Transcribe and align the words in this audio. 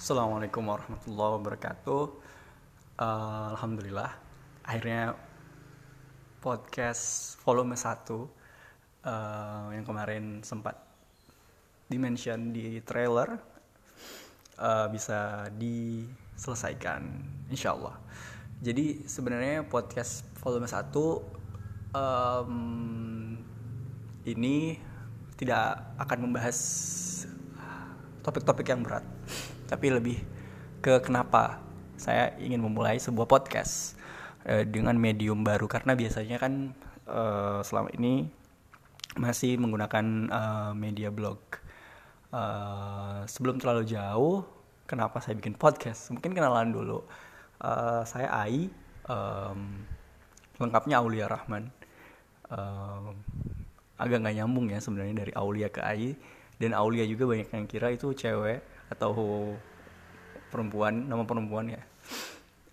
Assalamualaikum 0.00 0.64
warahmatullahi 0.64 1.32
wabarakatuh. 1.36 2.02
Uh, 2.96 3.52
Alhamdulillah, 3.52 4.08
akhirnya 4.64 5.12
podcast 6.40 7.36
volume 7.44 7.76
1 7.76 8.08
uh, 8.08 8.24
yang 9.76 9.84
kemarin 9.84 10.40
sempat 10.40 10.80
dimention 11.84 12.48
di 12.48 12.80
trailer 12.80 13.36
uh, 14.56 14.88
bisa 14.88 15.52
diselesaikan, 15.60 17.04
insya 17.52 17.76
Allah. 17.76 18.00
Jadi 18.64 19.04
sebenarnya 19.04 19.68
podcast 19.68 20.24
volume 20.40 20.64
1 20.64 20.96
um, 21.92 22.52
ini 24.24 24.80
tidak 25.36 25.92
akan 26.00 26.24
membahas 26.24 26.56
topik-topik 28.24 28.64
yang 28.64 28.80
berat 28.80 29.04
tapi 29.70 29.86
lebih 29.94 30.18
ke 30.82 30.98
kenapa 30.98 31.62
saya 31.94 32.34
ingin 32.42 32.58
memulai 32.58 32.98
sebuah 32.98 33.30
podcast 33.30 33.94
uh, 34.50 34.66
dengan 34.66 34.98
medium 34.98 35.46
baru 35.46 35.70
karena 35.70 35.94
biasanya 35.94 36.42
kan 36.42 36.74
uh, 37.06 37.62
selama 37.62 37.94
ini 37.94 38.26
masih 39.14 39.58
menggunakan 39.62 40.30
uh, 40.30 40.72
media 40.74 41.14
blog. 41.14 41.38
Uh, 42.30 43.26
sebelum 43.26 43.58
terlalu 43.58 43.86
jauh, 43.90 44.46
kenapa 44.86 45.18
saya 45.18 45.34
bikin 45.34 45.58
podcast? 45.58 46.14
Mungkin 46.14 46.30
kenalan 46.30 46.70
dulu. 46.70 47.02
Uh, 47.58 48.06
saya 48.06 48.30
Ai, 48.30 48.70
um, 49.10 49.82
lengkapnya 50.62 51.02
Aulia 51.02 51.26
Rahman. 51.26 51.74
Uh, 52.46 53.10
agak 53.98 54.24
nggak 54.24 54.36
nyambung 54.42 54.72
ya 54.72 54.80
sebenarnya 54.80 55.26
dari 55.26 55.32
Aulia 55.36 55.68
ke 55.68 55.84
Ai 55.84 56.16
dan 56.56 56.72
Aulia 56.72 57.04
juga 57.04 57.28
banyak 57.28 57.52
yang 57.52 57.66
kira 57.68 57.92
itu 57.92 58.16
cewek 58.16 58.64
atau 58.90 59.14
perempuan 60.50 61.06
nama 61.06 61.22
perempuan 61.22 61.70
ya. 61.70 61.82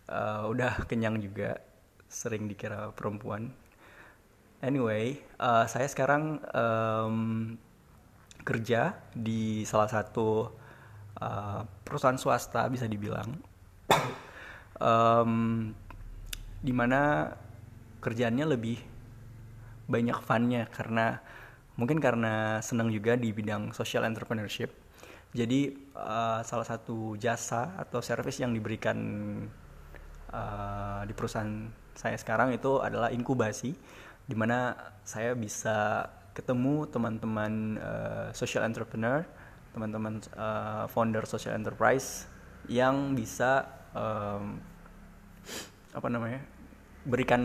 Uh, 0.07 0.49
udah 0.49 0.87
kenyang 0.89 1.21
juga 1.21 1.61
sering 2.09 2.49
dikira 2.49 2.91
perempuan. 2.91 3.53
Anyway 4.59 5.21
uh, 5.37 5.69
saya 5.69 5.85
sekarang 5.85 6.41
um, 6.51 7.17
kerja 8.41 8.97
di 9.13 9.67
salah 9.67 9.91
satu 9.91 10.49
uh, 11.21 11.61
perusahaan 11.85 12.17
swasta 12.17 12.65
bisa 12.71 12.89
dibilang. 12.89 13.37
Um, 14.77 15.73
di 16.61 16.73
mana 16.73 17.33
kerjaannya 18.01 18.45
lebih 18.45 18.77
banyak 19.87 20.19
funnya 20.21 20.67
karena 20.69 21.21
mungkin 21.79 22.01
karena 22.01 22.59
senang 22.59 22.91
juga 22.91 23.15
di 23.15 23.31
bidang 23.31 23.71
social 23.71 24.03
entrepreneurship 24.03 24.86
jadi 25.35 25.75
uh, 25.91 26.39
salah 26.47 26.63
satu 26.63 27.19
jasa 27.19 27.75
atau 27.75 27.99
service 27.99 28.39
yang 28.39 28.55
diberikan 28.55 28.97
uh, 30.31 31.01
di 31.03 31.11
perusahaan 31.11 31.67
saya 31.97 32.15
sekarang 32.15 32.55
itu 32.55 32.79
adalah 32.79 33.11
inkubasi, 33.11 33.75
di 34.23 34.35
mana 34.37 34.77
saya 35.03 35.33
bisa 35.35 36.07
ketemu 36.31 36.85
teman-teman 36.87 37.81
uh, 37.81 38.27
social 38.31 38.63
entrepreneur, 38.63 39.25
teman-teman 39.73 40.21
uh, 40.37 40.85
founder 40.87 41.25
social 41.25 41.57
enterprise 41.57 42.29
yang 42.69 43.17
bisa 43.17 43.65
um, 43.97 44.61
apa 45.91 46.07
namanya 46.07 46.39
berikan 47.07 47.41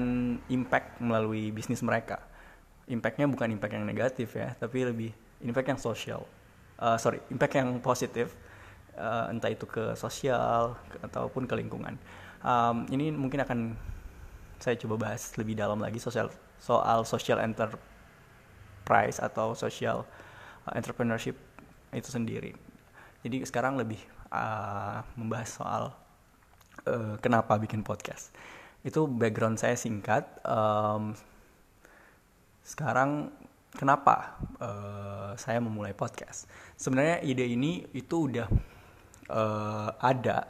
impact 0.53 1.01
melalui 1.03 1.51
bisnis 1.51 1.81
mereka. 1.81 2.21
Impactnya 2.87 3.27
bukan 3.31 3.49
impact 3.51 3.73
yang 3.75 3.87
negatif 3.89 4.37
ya, 4.37 4.55
tapi 4.59 4.85
lebih 4.85 5.11
impact 5.41 5.67
yang 5.73 5.81
sosial 5.81 6.23
uh, 6.83 6.99
sorry 6.99 7.23
impact 7.31 7.55
yang 7.55 7.79
positif 7.79 8.35
uh, 8.99 9.31
entah 9.31 9.49
itu 9.55 9.65
ke 9.71 9.95
sosial 9.95 10.75
ke, 10.91 10.99
ataupun 11.07 11.47
ke 11.47 11.55
lingkungan. 11.55 11.95
Um, 12.43 12.91
ini 12.91 13.15
mungkin 13.15 13.47
akan 13.47 13.79
saya 14.59 14.75
coba 14.83 15.11
bahas 15.11 15.31
lebih 15.39 15.55
dalam 15.55 15.79
lagi 15.79 16.03
sosial 16.03 16.27
soal 16.59 17.07
social 17.07 17.39
enterprise 17.39 19.23
atau 19.23 19.55
social 19.55 20.03
uh, 20.67 20.73
entrepreneurship 20.75 21.39
itu 21.95 22.09
sendiri. 22.11 22.51
Jadi 23.23 23.47
sekarang 23.47 23.79
lebih 23.79 24.03
uh, 24.35 25.07
membahas 25.15 25.51
soal 25.55 25.83
uh, 26.91 27.15
kenapa 27.23 27.55
bikin 27.63 27.87
podcast. 27.87 28.35
Itu 28.83 29.07
background 29.07 29.63
saya 29.63 29.79
singkat. 29.79 30.27
Um, 30.43 31.15
sekarang 32.67 33.31
kenapa 33.73 34.37
uh, 34.61 35.33
saya 35.37 35.59
memulai 35.59 35.97
podcast. 35.97 36.49
Sebenarnya 36.77 37.25
ide 37.25 37.49
ini 37.49 37.85
itu 37.97 38.29
udah 38.29 38.49
uh, 39.33 39.91
ada 39.99 40.49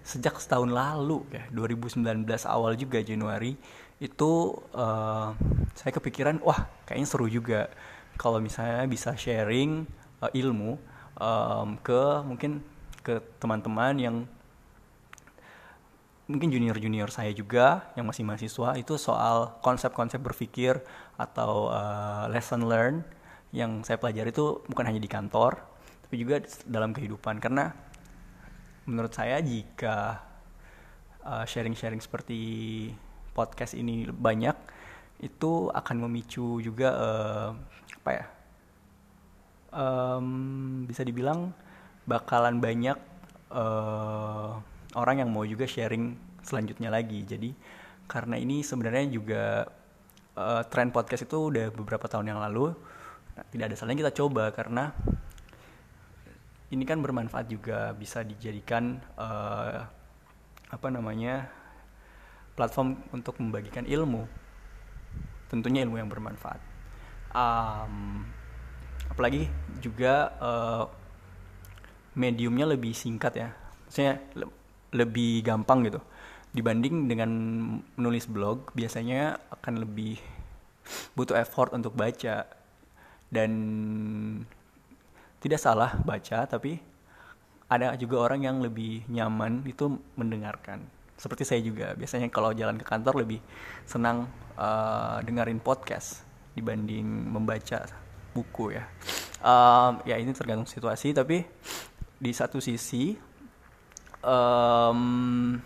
sejak 0.00 0.40
setahun 0.40 0.72
lalu 0.72 1.28
ya 1.28 1.44
2019 1.52 2.24
awal 2.48 2.72
juga 2.74 3.04
Januari 3.04 3.52
itu 4.00 4.56
uh, 4.72 5.36
saya 5.76 5.92
kepikiran 5.92 6.40
wah 6.40 6.66
kayaknya 6.88 7.06
seru 7.06 7.28
juga 7.28 7.68
kalau 8.16 8.40
misalnya 8.40 8.88
bisa 8.88 9.12
sharing 9.12 9.84
uh, 10.24 10.32
ilmu 10.32 10.80
um, 11.20 11.76
ke 11.84 12.02
mungkin 12.24 12.64
ke 13.04 13.20
teman-teman 13.36 13.94
yang 14.00 14.16
mungkin 16.30 16.54
junior-junior 16.54 17.10
saya 17.10 17.34
juga 17.34 17.90
yang 17.98 18.06
masih 18.06 18.22
mahasiswa 18.22 18.78
itu 18.78 18.94
soal 18.94 19.58
konsep-konsep 19.66 20.22
berpikir 20.22 20.78
atau 21.18 21.68
uh, 21.68 22.30
lesson 22.30 22.70
learn 22.70 23.02
yang 23.50 23.82
saya 23.82 23.98
pelajari 23.98 24.30
itu 24.30 24.62
bukan 24.70 24.86
hanya 24.86 25.02
di 25.02 25.10
kantor 25.10 25.58
tapi 26.06 26.14
juga 26.22 26.42
dalam 26.66 26.94
kehidupan. 26.94 27.42
Karena 27.42 27.74
menurut 28.86 29.10
saya 29.10 29.42
jika 29.42 30.22
uh, 31.26 31.44
sharing-sharing 31.44 31.98
seperti 31.98 32.40
podcast 33.34 33.74
ini 33.74 34.06
banyak 34.06 34.54
itu 35.20 35.68
akan 35.68 36.08
memicu 36.08 36.64
juga 36.64 36.88
uh, 36.96 37.50
apa 38.00 38.10
ya 38.16 38.24
um, 39.76 40.26
bisa 40.88 41.04
dibilang 41.04 41.52
bakalan 42.08 42.58
banyak 42.58 42.96
uh, 43.52 44.56
orang 44.98 45.22
yang 45.22 45.30
mau 45.30 45.46
juga 45.46 45.66
sharing 45.68 46.16
selanjutnya 46.42 46.90
lagi. 46.90 47.22
Jadi 47.22 47.52
karena 48.10 48.34
ini 48.40 48.66
sebenarnya 48.66 49.06
juga 49.06 49.68
uh, 50.34 50.62
tren 50.66 50.90
podcast 50.90 51.26
itu 51.26 51.50
udah 51.52 51.70
beberapa 51.70 52.10
tahun 52.10 52.34
yang 52.34 52.40
lalu. 52.42 52.74
Nah, 53.38 53.44
tidak 53.50 53.70
ada 53.70 53.76
salahnya 53.78 54.08
kita 54.08 54.14
coba 54.24 54.50
karena 54.50 54.90
ini 56.70 56.86
kan 56.86 57.02
bermanfaat 57.02 57.46
juga 57.50 57.90
bisa 57.94 58.22
dijadikan 58.22 59.02
uh, 59.18 59.86
apa 60.70 60.86
namanya 60.90 61.50
platform 62.54 62.98
untuk 63.10 63.38
membagikan 63.42 63.86
ilmu. 63.86 64.26
Tentunya 65.50 65.82
ilmu 65.82 65.98
yang 65.98 66.06
bermanfaat. 66.06 66.62
Um, 67.30 68.26
apalagi 69.10 69.50
juga 69.82 70.34
uh, 70.38 70.84
mediumnya 72.14 72.70
lebih 72.70 72.94
singkat 72.94 73.34
ya. 73.34 73.50
Maksudnya 73.86 74.22
lebih 74.94 75.42
gampang 75.46 75.86
gitu. 75.86 76.00
Dibanding 76.50 77.06
dengan 77.06 77.30
menulis 77.94 78.26
blog 78.26 78.74
biasanya 78.74 79.38
akan 79.54 79.86
lebih 79.86 80.18
butuh 81.14 81.38
effort 81.38 81.70
untuk 81.74 81.94
baca. 81.94 82.46
Dan 83.30 83.50
tidak 85.38 85.62
salah 85.62 85.94
baca 86.02 86.44
tapi 86.50 86.82
ada 87.70 87.94
juga 87.94 88.26
orang 88.26 88.42
yang 88.42 88.58
lebih 88.58 89.06
nyaman 89.06 89.62
itu 89.62 89.94
mendengarkan. 90.18 90.82
Seperti 91.14 91.46
saya 91.46 91.60
juga 91.62 91.94
biasanya 91.94 92.26
kalau 92.26 92.50
jalan 92.50 92.74
ke 92.74 92.82
kantor 92.82 93.22
lebih 93.22 93.38
senang 93.86 94.26
uh, 94.58 95.22
dengerin 95.22 95.62
podcast 95.62 96.26
dibanding 96.58 97.06
membaca 97.06 97.86
buku 98.34 98.74
ya. 98.74 98.84
Um, 99.40 100.02
ya 100.04 100.18
ini 100.18 100.34
tergantung 100.34 100.66
situasi 100.66 101.14
tapi 101.14 101.46
di 102.20 102.32
satu 102.34 102.58
sisi 102.58 103.29
um, 104.24 105.60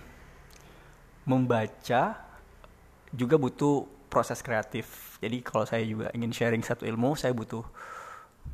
membaca 1.24 2.02
juga 3.14 3.36
butuh 3.38 3.86
proses 4.10 4.42
kreatif. 4.42 5.18
Jadi 5.18 5.42
kalau 5.42 5.64
saya 5.66 5.82
juga 5.82 6.10
ingin 6.14 6.30
sharing 6.30 6.62
satu 6.62 6.86
ilmu, 6.86 7.18
saya 7.18 7.34
butuh 7.34 7.64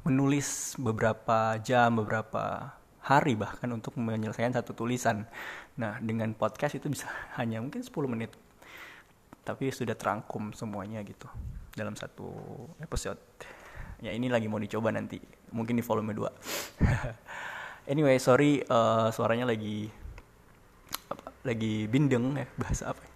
menulis 0.07 0.79
beberapa 0.81 1.61
jam, 1.61 2.01
beberapa 2.01 2.73
hari 3.01 3.37
bahkan 3.37 3.69
untuk 3.73 3.97
menyelesaikan 3.97 4.57
satu 4.57 4.73
tulisan. 4.77 5.29
Nah, 5.77 6.01
dengan 6.01 6.33
podcast 6.37 6.77
itu 6.77 6.89
bisa 6.89 7.09
hanya 7.41 7.61
mungkin 7.61 7.85
10 7.85 7.93
menit. 8.09 8.33
Tapi 9.41 9.73
sudah 9.73 9.97
terangkum 9.97 10.53
semuanya 10.53 11.01
gitu 11.03 11.27
dalam 11.75 11.97
satu 11.97 12.29
episode. 12.81 13.19
Ya 14.01 14.17
ini 14.17 14.33
lagi 14.33 14.49
mau 14.49 14.57
dicoba 14.57 14.89
nanti, 14.93 15.21
mungkin 15.53 15.77
di 15.77 15.85
volume 15.85 16.17
2. 16.17 16.25
anyway 17.91 18.23
sorry 18.23 18.63
uh, 18.71 19.11
suaranya 19.11 19.51
lagi 19.51 19.91
apa, 21.11 21.35
lagi 21.43 21.91
bindeng 21.91 22.39
ya 22.39 22.47
bahasa 22.63 22.95
apa 22.95 23.03
ya? 23.03 23.11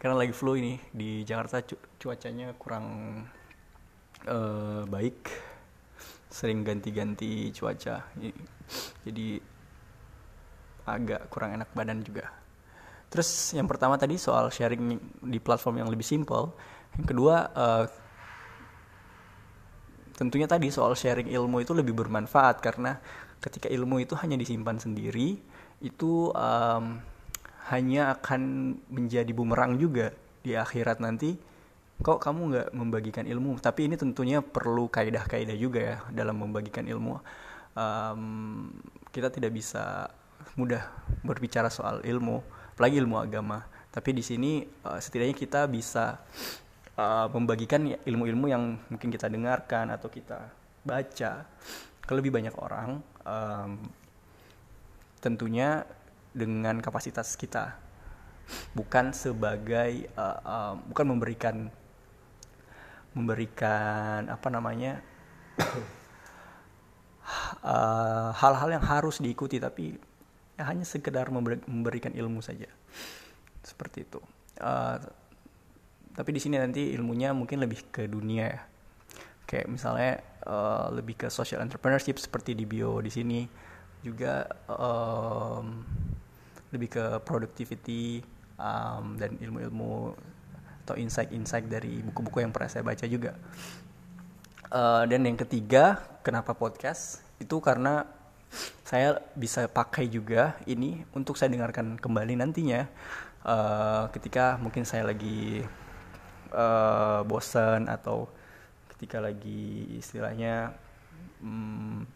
karena 0.00 0.20
lagi 0.20 0.32
flu 0.32 0.56
ini 0.56 0.80
di 0.92 1.24
Jakarta 1.24 1.60
cu 1.64 1.76
cuacanya 1.96 2.52
kurang 2.60 2.84
uh, 4.28 4.84
baik. 4.84 5.32
Sering 6.28 6.60
ganti-ganti 6.60 7.48
cuaca. 7.56 8.04
Jadi 9.06 9.28
agak 10.84 11.32
kurang 11.32 11.56
enak 11.56 11.72
badan 11.72 12.04
juga. 12.04 12.28
Terus 13.08 13.54
yang 13.56 13.64
pertama 13.64 13.94
tadi 13.94 14.18
soal 14.18 14.50
sharing 14.50 14.98
di 15.24 15.38
platform 15.40 15.80
yang 15.80 15.88
lebih 15.88 16.04
simple. 16.04 16.52
Yang 16.98 17.06
kedua 17.14 17.36
uh, 17.54 17.84
tentunya 20.14 20.46
tadi 20.46 20.70
soal 20.70 20.94
sharing 20.94 21.30
ilmu 21.30 21.62
itu 21.62 21.74
lebih 21.74 21.94
bermanfaat 21.94 22.62
karena 22.62 22.98
ketika 23.42 23.68
ilmu 23.68 24.00
itu 24.00 24.16
hanya 24.16 24.38
disimpan 24.38 24.80
sendiri 24.80 25.36
itu 25.84 26.32
um, 26.32 27.02
hanya 27.68 28.16
akan 28.16 28.74
menjadi 28.88 29.32
bumerang 29.32 29.76
juga 29.76 30.12
di 30.44 30.52
akhirat 30.56 31.00
nanti. 31.00 31.36
Kok 31.94 32.18
kamu 32.20 32.40
nggak 32.50 32.68
membagikan 32.74 33.24
ilmu? 33.24 33.56
Tapi 33.62 33.86
ini 33.88 33.96
tentunya 33.96 34.42
perlu 34.42 34.90
kaidah-kaidah 34.90 35.56
juga 35.56 35.80
ya 35.80 35.96
dalam 36.10 36.40
membagikan 36.42 36.84
ilmu. 36.84 37.20
Um, 37.74 38.70
kita 39.14 39.30
tidak 39.30 39.54
bisa 39.54 40.10
mudah 40.54 40.86
berbicara 41.22 41.70
soal 41.70 42.02
ilmu 42.04 42.42
apalagi 42.74 42.98
ilmu 42.98 43.16
agama. 43.16 43.64
Tapi 43.94 44.10
di 44.10 44.26
sini 44.26 44.66
uh, 44.84 44.98
setidaknya 44.98 45.36
kita 45.38 45.60
bisa 45.70 46.18
uh, 46.98 47.26
membagikan 47.30 47.84
ilmu-ilmu 48.02 48.46
yang 48.50 48.78
mungkin 48.90 49.08
kita 49.10 49.26
dengarkan 49.30 49.90
atau 49.90 50.08
kita 50.10 50.50
baca 50.84 51.32
ke 52.04 52.12
lebih 52.12 52.30
banyak 52.30 52.54
orang 52.60 53.00
um, 53.24 53.80
tentunya 55.18 55.88
dengan 56.36 56.78
kapasitas 56.84 57.32
kita. 57.38 57.80
Bukan 58.76 59.16
sebagai 59.16 60.12
uh, 60.20 60.38
uh, 60.44 60.74
bukan 60.92 61.06
memberikan 61.16 61.56
memberikan 63.14 64.28
apa 64.28 64.48
namanya 64.50 65.00
hal-hal 68.42 68.68
uh, 68.68 68.74
yang 68.74 68.84
harus 68.84 69.22
diikuti 69.22 69.56
tapi 69.56 69.96
ya 70.60 70.68
hanya 70.68 70.84
sekedar 70.84 71.32
memberikan 71.32 72.12
ilmu 72.12 72.44
saja. 72.44 72.68
Seperti 73.64 74.04
itu. 74.04 74.20
Uh, 74.60 75.00
tapi 76.14 76.30
di 76.30 76.40
sini 76.40 76.56
nanti 76.62 76.94
ilmunya 76.94 77.34
mungkin 77.34 77.58
lebih 77.58 77.90
ke 77.90 78.06
dunia 78.06 78.46
ya. 78.46 78.62
Kayak 79.44 79.66
misalnya 79.66 80.22
uh, 80.46 80.88
lebih 80.94 81.26
ke 81.26 81.28
social 81.28 81.60
entrepreneurship 81.66 82.16
seperti 82.22 82.54
di 82.54 82.64
bio 82.64 83.02
di 83.02 83.10
sini. 83.10 83.42
Juga 84.00 84.46
um, 84.70 85.82
lebih 86.70 86.88
ke 86.94 87.04
productivity 87.26 88.22
um, 88.58 89.18
dan 89.18 89.34
ilmu-ilmu 89.42 90.14
atau 90.84 90.94
insight-insight 91.00 91.66
dari 91.66 92.04
buku-buku 92.04 92.44
yang 92.44 92.54
pernah 92.54 92.70
saya 92.70 92.86
baca 92.86 93.04
juga. 93.10 93.34
Uh, 94.70 95.02
dan 95.10 95.26
yang 95.26 95.38
ketiga 95.38 95.98
kenapa 96.22 96.54
podcast? 96.54 97.26
Itu 97.42 97.58
karena 97.58 98.06
saya 98.86 99.18
bisa 99.34 99.66
pakai 99.66 100.06
juga 100.06 100.54
ini 100.70 101.02
untuk 101.10 101.34
saya 101.34 101.50
dengarkan 101.50 101.98
kembali 101.98 102.38
nantinya. 102.38 102.86
Uh, 103.44 104.08
ketika 104.14 104.56
mungkin 104.62 104.88
saya 104.88 105.04
lagi 105.04 105.64
uh, 106.54 107.20
bosan 107.26 107.90
atau 107.90 108.30
ketika 108.94 109.18
lagi 109.18 109.98
istilahnya 109.98 110.72
hmm, 111.42 112.06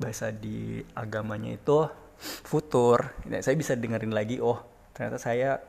bahasa 0.00 0.32
di 0.34 0.80
agamanya 0.96 1.54
itu 1.54 1.86
futur. 2.22 3.12
Nah, 3.28 3.44
saya 3.44 3.54
bisa 3.54 3.78
dengerin 3.78 4.10
lagi 4.10 4.40
oh 4.40 4.58
ternyata 4.96 5.20
saya 5.20 5.60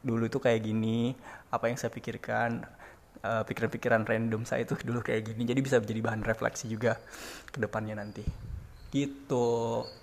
dulu 0.00 0.26
itu 0.26 0.40
kayak 0.40 0.64
gini 0.64 1.12
apa 1.52 1.68
yang 1.68 1.76
saya 1.76 1.92
pikirkan 1.92 2.64
uh, 3.20 3.42
pikiran-pikiran 3.44 4.08
random 4.08 4.48
saya 4.48 4.64
itu 4.64 4.80
dulu 4.80 5.04
kayak 5.04 5.28
gini 5.32 5.44
jadi 5.44 5.60
bisa 5.60 5.76
menjadi 5.76 6.00
bahan 6.00 6.22
refleksi 6.24 6.66
juga 6.72 6.96
ke 7.50 7.58
depannya 7.60 8.00
nanti. 8.00 8.24
Gitu 8.90 9.46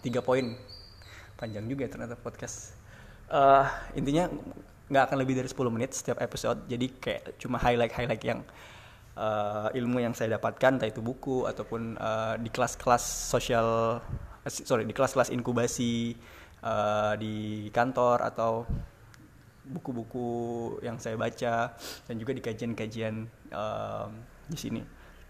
tiga 0.06 0.22
poin. 0.24 0.56
Panjang 1.38 1.66
juga 1.70 1.86
ya 1.86 1.92
ternyata 1.92 2.18
podcast. 2.18 2.74
Uh, 3.28 3.68
intinya 3.94 4.32
nggak 4.88 5.04
akan 5.12 5.18
lebih 5.20 5.36
dari 5.40 5.50
10 5.52 5.76
menit 5.76 5.92
setiap 5.94 6.18
episode. 6.24 6.64
Jadi 6.68 6.88
kayak 7.00 7.40
cuma 7.40 7.60
highlight 7.60 7.94
highlight 7.94 8.24
yang 8.24 8.40
uh, 9.18 9.68
ilmu 9.74 10.00
yang 10.00 10.14
saya 10.16 10.40
dapatkan 10.40 10.80
entah 10.80 10.90
itu 10.90 11.04
buku 11.04 11.44
ataupun 11.50 11.98
uh, 12.00 12.36
di 12.40 12.50
kelas-kelas 12.54 13.04
sosial 13.04 14.00
sorry 14.48 14.88
di 14.88 14.96
kelas-kelas 14.96 15.34
inkubasi 15.34 16.16
uh, 16.64 17.14
di 17.20 17.68
kantor 17.76 18.24
atau 18.24 18.64
buku-buku 19.68 20.30
yang 20.80 20.96
saya 20.96 21.20
baca 21.20 21.76
dan 22.08 22.16
juga 22.16 22.32
di 22.32 22.40
kajian-kajian 22.40 23.28
uh, 23.52 24.08
di 24.48 24.56
sini. 24.56 24.82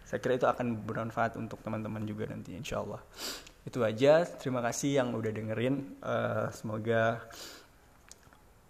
Saya 0.08 0.24
kira 0.24 0.40
itu 0.40 0.48
akan 0.48 0.88
bermanfaat 0.88 1.36
untuk 1.36 1.60
teman-teman 1.66 2.06
juga 2.08 2.30
nanti 2.30 2.56
insya 2.56 2.80
Allah. 2.80 3.02
Itu 3.68 3.84
aja. 3.84 4.24
Terima 4.24 4.64
kasih 4.64 5.04
yang 5.04 5.12
udah 5.12 5.32
dengerin. 5.34 6.00
Uh, 6.00 6.48
semoga 6.56 7.28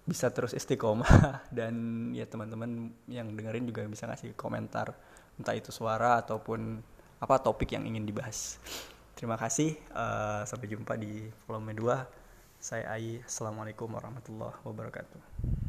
bisa 0.07 0.31
terus 0.31 0.55
istiqomah 0.55 1.43
dan 1.57 1.75
ya 2.15 2.23
teman-teman 2.23 2.95
yang 3.11 3.27
dengerin 3.35 3.67
juga 3.67 3.83
bisa 3.83 4.07
ngasih 4.07 4.33
komentar 4.39 4.95
entah 5.37 5.53
itu 5.53 5.69
suara 5.69 6.23
ataupun 6.23 6.79
apa 7.19 7.35
topik 7.43 7.75
yang 7.75 7.83
ingin 7.83 8.07
dibahas. 8.07 8.57
Terima 9.17 9.35
kasih 9.35 9.75
uh, 9.91 10.47
sampai 10.47 10.71
jumpa 10.71 10.95
di 10.95 11.27
volume 11.45 11.75
2. 11.75 12.61
Saya 12.61 12.89
Ai. 12.89 13.21
Assalamualaikum 13.21 13.89
warahmatullahi 13.91 14.57
wabarakatuh. 14.65 15.66